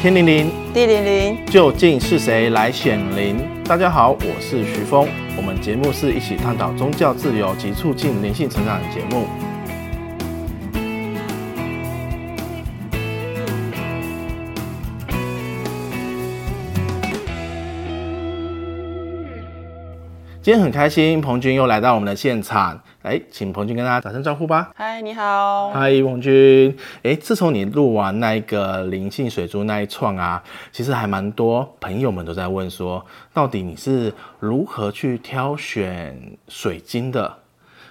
[0.00, 3.36] 天灵灵，地灵灵，究竟是谁来显灵？
[3.64, 5.06] 大家好，我是徐峰。
[5.36, 9.26] 我们节目是一起探讨宗教自由及促进灵性成长的节目。
[20.50, 22.82] 今天很开心，彭军又来到我们的现场。
[23.02, 24.72] 哎，请彭军跟大家打声招呼吧。
[24.74, 25.70] 嗨，你好。
[25.70, 26.76] 嗨，彭军。
[27.04, 30.42] 哎，自从你录完那个灵性水珠那一串啊，
[30.72, 37.32] 其实还蛮多朋友们都在问说，到底你是如何去挑选水晶的？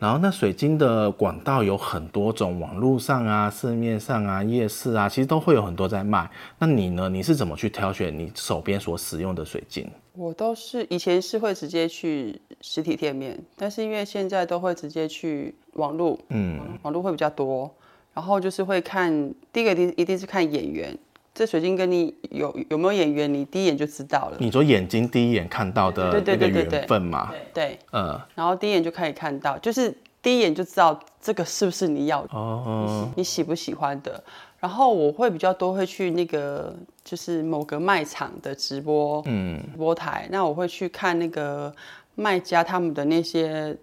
[0.00, 6.28] 然后那水晶的管道有很多种，网络上啊、市面上啊、夜市啊，其实都会有很多在卖。
[6.58, 7.06] 那你呢？
[7.10, 9.86] 你是怎么去挑选你手边所使用的水晶？
[10.14, 17.70] 我都是以前是会直接去实体店面，但是因为现在都会直接去网络，嗯，网络会比较多。
[18.14, 20.98] 然后就是会看第一个一定一定是看眼缘。
[21.32, 24.36] 这水晶跟你有有没有眼缘，你第一眼就知道了。
[24.40, 27.32] 你说眼睛第一眼看到的那个缘分嘛？
[27.54, 34.22] 对，嗯，然后第一眼就可以看到，就是第一眼就知道这个是不是你要的哦，你喜不喜欢的。
[34.58, 41.72] 然后我会比较多会去那个就是某个卖场的直播，嗯，直播台，那我会去看那个
[42.16, 43.74] 卖家他们的那些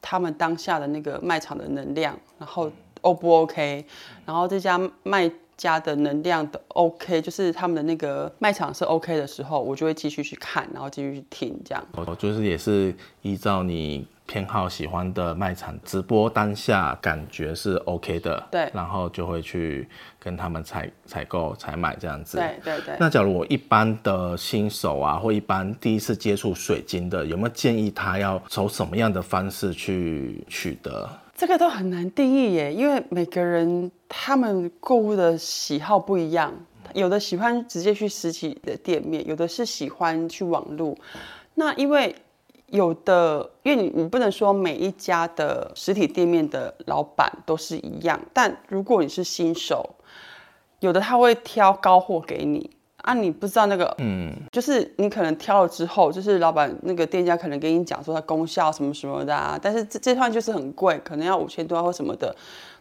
[0.00, 3.84] 他们当下的那个卖场的能量，然后 O 不 OK，
[4.24, 5.30] 然后这家卖。
[5.56, 11.84] 家的能量的 OK，就是他们的那个卖场是 OK 的时候，我就会继续去看，然后继续去听，这样。
[11.92, 19.88] 我，就是也是依照你偏好喜欢的卖场直播当下感觉是 OK 的，对，然后就会去
[20.18, 22.38] 跟他们采采购采买这样子。
[22.38, 22.96] 对对对。
[22.98, 31.08] 那假如我一般的新手啊，或一般第一次接触水晶的，有没有建议他要从什么样的方式去取得？
[31.34, 36.54] 这个都很难定义耶，因为每个人他们购物的喜好不一样，
[36.94, 40.96] 有的喜欢直接去实体的店面，有的是喜欢去网络。
[41.54, 42.14] 那因为
[42.66, 49.96] 有的，因为你你不能说每一家的实体店面的老板都是一样，但如果你是新手，
[50.78, 52.70] 有的他会挑高货给你。
[53.04, 62.34] 啊，你不知道那个，嗯，就是你可能挑了之后，就是老板那个店家可能跟你讲说它功效什么什么的啊，但是这这串就是很贵，可能要五千多或什么的。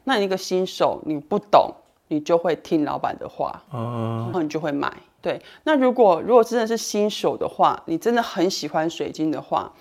[0.05, 1.69] 那你一个新手，你不懂，
[2.07, 4.89] 你就会听老板的话，嗯，然后你就会买。
[5.21, 9.73] 对，那如果如果真的是新手的话，你真的很喜欢水晶的话，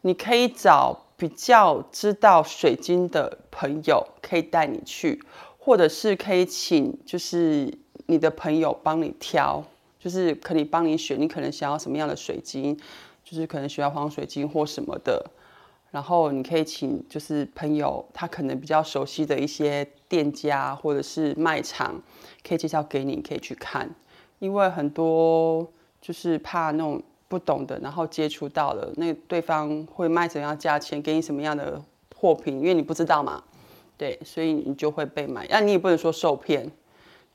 [0.00, 5.22] 你可以找比较知道水晶的朋友，可以带你去，
[5.56, 7.72] 或者是可以请就是
[8.06, 9.62] 你的朋友帮你挑。
[10.04, 12.76] 就是可以帮你选，你可能想要什么样的水晶，
[13.24, 15.24] 就是可能需要黄水晶或什么的，
[15.90, 21.98] 然后你可以请就是朋友，他可能比较熟悉的一些店家或者是卖场，
[22.46, 23.88] 可以介绍给你，可以去看，
[24.40, 25.66] 因为很多
[26.02, 31.82] 就是怕那种不懂的，然后接触到了，那对方会卖怎样价钱，给你什么样的
[32.14, 33.42] 货品，因为你不知道嘛，
[33.96, 36.70] 对，所以你就会被买，那你也不能说受骗，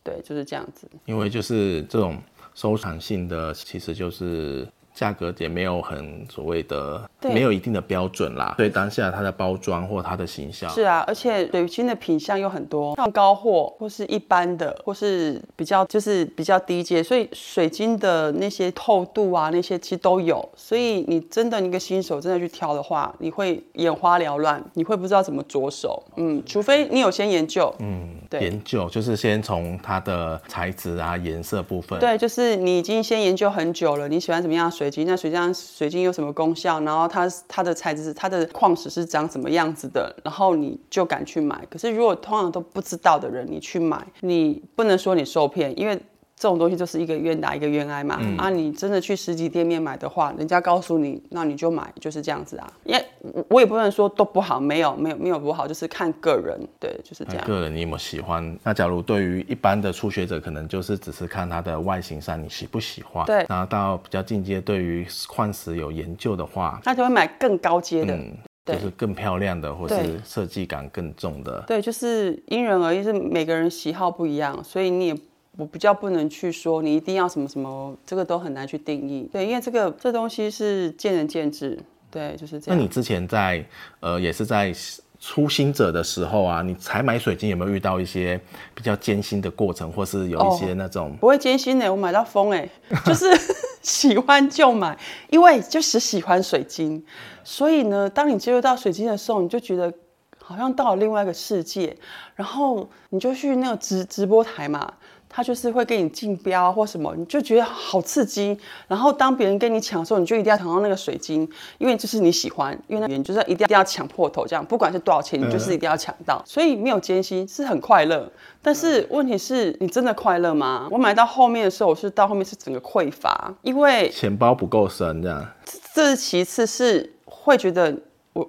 [0.04, 2.16] 对，就是这样子，因为就是这种。
[2.60, 4.68] 收藏性的其实就是。
[5.00, 8.54] 价格也没有很所谓的，没有一定的标准啦。
[8.58, 20.48] 对，当下它的包装或它的形象是啊，而且水晶的品相有很多，像高货或是一般的，或是比较就是比较低阶，所以水晶的那些透度啊，那些其实都有。
[20.58, 26.04] 所以你真的一个新手真的去挑的话，你会眼花缭乱，你会不知道怎么着手。
[26.18, 27.74] 嗯，除非你有先研究。
[27.80, 31.98] 嗯，对，研究就是先从它的材质啊、颜色部分。
[32.02, 36.80] 对，就是你已经先研究很久了，你喜欢怎么样的那水晶水晶有什么功效？
[36.82, 40.16] 然后它它的材质、它的矿石是长什么样子的？
[40.24, 41.66] 然后你就敢去买。
[41.70, 46.02] 可是如果通常都不知道的人，你去买，你不能说你受骗，因为。
[46.40, 52.74] 这种东西就是一个愿打一个愿挨嘛，嗯、啊，你真的去实体店面买的话，人家告诉你，那你就买，就是这样子啊。
[52.86, 53.06] 因为
[53.50, 57.46] 我也不能说都不好，没有没有没有不好，就是看个人，对，就是这样。
[57.46, 58.58] 个人你有没有喜欢？
[58.64, 63.26] 那假如对于一般的初学者，可能就是只是看它的外形上你喜不喜欢。
[63.26, 63.46] 对。
[63.50, 68.32] 然后到比较进阶，对于矿石有研究的话，那就会买更高阶的，嗯，
[68.66, 71.62] 就是更漂亮的，或是设计感更重的。
[71.68, 75.16] 对，就是因人而异，是每个人喜好不一样，所以你也。
[75.60, 79.30] 我比较不能去说你一定要什么什么，这个都很难去定义。
[79.30, 81.78] 对，因为这个这东西是见仁见智。
[82.10, 82.78] 对，就是这样。
[82.78, 83.64] 那你之前在
[84.00, 84.74] 呃，也是在
[85.20, 88.40] 初心者的时候啊，你采买水晶有没有遇到一些
[88.74, 91.10] 比较艰辛的过程，或是有一些那种？
[91.10, 92.68] 哦、不会艰辛的，我买到疯哎，
[93.06, 93.26] 就是
[93.84, 94.98] 喜欢就买，
[95.30, 97.04] 因为就是喜欢水晶，
[97.44, 99.94] 所以呢，当你接触到水晶的时候，你就觉得
[100.42, 101.96] 好像到了另外一个世界，
[102.34, 104.94] 然后你就去那个直直播台嘛。
[105.40, 108.60] 他就是会给你竞标或什么，你就觉得好刺激。
[108.90, 116.44] 然后当别人跟你抢的时候，你就一定要抢到那个水晶，因为就是你喜欢，因为那原因就是一定要抢破头这样，不管是多少钱，你就是一定要抢到。
[116.46, 118.30] 所以没有艰辛，是很快乐。
[118.62, 120.90] 但是问题是你真的快乐吗？
[120.92, 125.48] 我买到后面的时候，我是到后面是整个匮乏，因为钱包不够深这样。
[125.94, 127.98] 这是其次，是会觉得。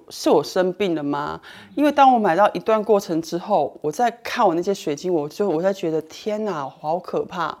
[0.09, 1.39] 是我生病了吗？
[1.75, 7.57] 因为当我买到一段过程之后，我在看我那些水晶，我就我在觉得天哪，好可怕！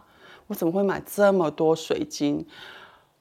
[0.47, 2.45] 我怎么会买这么多水晶？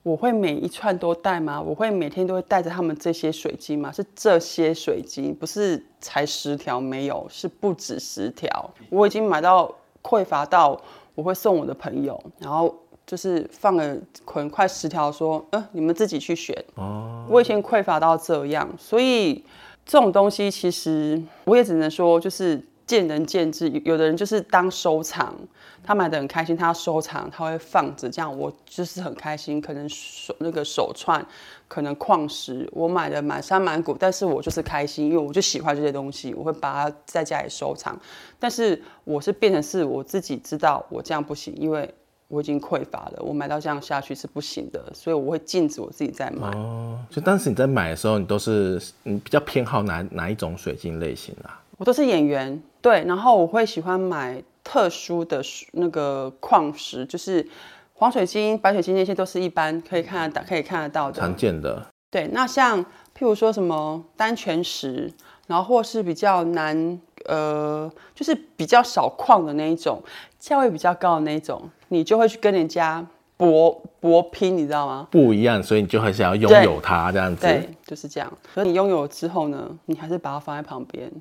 [0.02, 1.60] 我会每一串都戴吗？
[1.60, 3.92] 我会每天都会带着他们这些水晶吗？
[3.92, 8.70] 是这些水晶，不是才十条没有，是不止十条。
[8.90, 10.80] 我已经买到匮乏到
[11.14, 12.74] 我会送我的朋友，然后。
[13.10, 16.56] 就是放了可能快十条，说，嗯、呃，你们自己去选。
[16.76, 19.44] 哦，我以前匮乏到这样，所以
[19.84, 23.68] 这种东西其实我也只能说，就是见仁见智。
[23.84, 25.34] 有的人就是当收藏，
[25.82, 28.08] 他买的很开心，他要收藏，他会放着。
[28.08, 29.60] 这样我就是很开心。
[29.60, 31.26] 可能手那个手串，
[31.66, 37.98] 可能矿石，我买的满山满谷，但是我就是开心，因为我就喜欢这些东西，我会把它在家里收藏。
[38.38, 41.92] 但是我是变成是我自己知道我这样不行，因为。
[42.30, 46.48] 我已经匮乏了，我买到这样下去是不行的，所以我会禁止我自己再买。
[46.52, 51.60] 哦，就当时你在买的时候，你都是你比较偏好哪哪一种水晶类型啊？
[51.76, 55.42] 我都是演员，对，然后我会喜欢买特殊的
[55.72, 57.44] 那个矿石，就是
[57.94, 61.84] 黄水晶、白水晶那些都是一般可以看得到、可以看得到的常见的。
[62.10, 65.12] 对，那像譬如说什么丹泉石，
[65.50, 66.98] 然后或是比较难。
[67.26, 70.02] 呃，就是比较少矿的那一种，
[70.38, 73.06] 价位比较高的那一种，你就会去跟人家
[73.36, 73.70] 搏
[74.00, 75.06] 搏拼，你知道吗？
[75.10, 77.42] 不一样，所以你就很想要拥有它这样子。
[77.42, 78.32] 对，就是这样。
[78.54, 81.12] 所以你拥有之后呢，你还是把它放在旁边，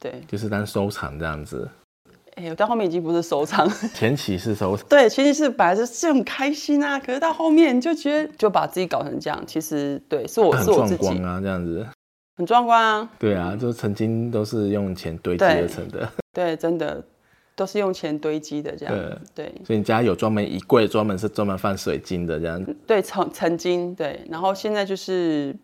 [0.00, 1.70] 对，就是当收藏这样子。
[2.34, 4.84] 哎、欸，我到后面已经不是收藏， 前期是收藏。
[4.88, 11.86] 对，前期是本来是是很开心啊，可是到后面你就觉得就把自己搞成这样，其实对，是我是我自己啊，这样子。
[12.40, 13.10] 很壮观啊！
[13.18, 16.10] 对啊，就曾经都是用钱堆积而成的。
[16.32, 17.04] 对， 对，真的
[17.54, 18.94] 都是用钱堆积的这样。
[19.34, 22.64] 对，对，所以你家有专门衣柜，专门是专门放水晶的这样。
[22.86, 25.54] 对，曾曾经对，然后现在就是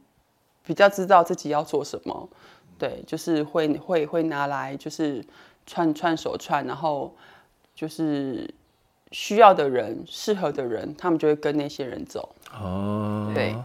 [0.66, 2.28] 比较知道自己要做什么。
[2.78, 5.24] 对，就是会会会拿来就是
[5.66, 7.16] 串串手串，然后
[7.74, 8.52] 就是
[9.12, 12.34] 需要的人、适合的人，他们就会跟那些人走。
[12.52, 13.56] 哦，对。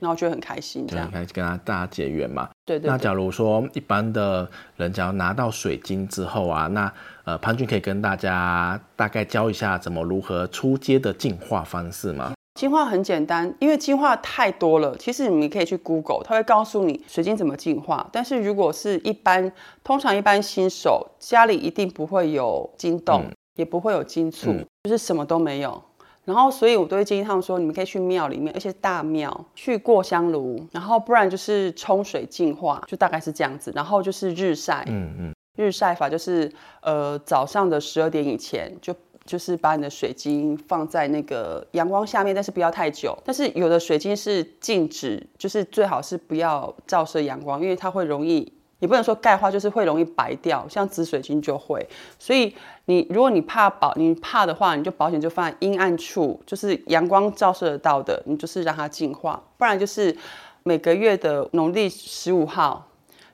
[0.00, 2.48] 然后就很开心，这样开始跟他大家结缘嘛。
[2.64, 2.90] 对，对对。
[2.90, 6.92] 那假如说一般的人，只要拿到水晶之后啊，那
[7.24, 12.32] 呃潘俊可以跟大家大概教一下怎么如何出阶的进化方式吗？
[12.54, 14.96] 进化很简单，因为进化太多了。
[14.96, 18.08] 其实你们可以去 Google，它会告诉你水晶怎么进化。
[18.10, 19.52] 但是如果是一般，
[19.84, 25.82] 通常一般新手家里一定不会有晶洞，嗯、也不会有金簇，嗯、就是什么都没有。
[26.26, 33.72] 然后，所以我都会建议他们说，你们可以去庙里面，而且大庙去过香炉，然后不然就是冲水净化，就大概是这样子。
[33.76, 36.52] 然后就是日晒，嗯嗯，日晒法就是
[36.82, 38.92] 呃早上的十二点以前，就
[39.24, 43.16] 就是把你的水晶放在那个阳光下面，但是不要太久。
[43.24, 48.52] 但是有的水晶是禁止，就是最好是不要照射阳光，因为它会容易。
[48.78, 51.86] 也不能说钙化，就是会容易白掉，像紫水晶就会。
[52.18, 59.42] 所以你如果你怕保，你怕的话，你就保险就放在阴暗处，就是阳光照射得到的，你就是让它净化。
[59.56, 60.16] 不然就是
[60.62, 62.86] 每个月的农历十五号，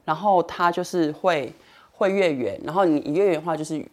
[0.05, 1.53] 然后它就是会
[1.93, 3.85] 会月圆，然后你一月圆的话就是。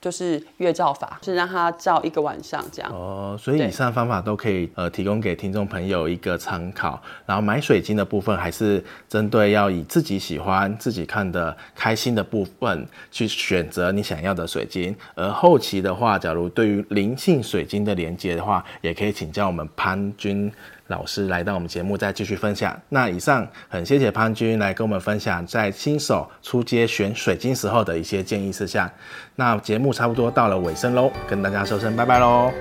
[0.00, 2.92] 就是月照法，是让它照一个晚上这样。
[2.92, 7.02] 哦，所以以上方法都可以呃提供给听众朋友一个参考。
[7.26, 14.94] 然后买水晶的部分，还是针对要以自己喜欢、自己看的开心的部分去选择你想要的水晶。
[15.14, 20.52] 而后期的话，假如对于灵性水晶的连接的话，也可以请教我们潘君。
[20.88, 22.78] 老师来到我们节目，再继续分享。
[22.88, 28.90] 那以上很谢谢潘军来跟我们分享在新手出街选水晶时候的一些建议事项。
[29.36, 32.52] 那节目差不多到了尾声喽，跟大家说声拜拜喽，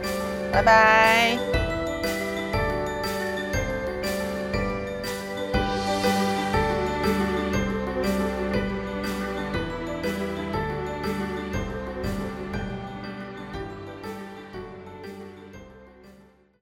[0.52, 1.57] 拜拜。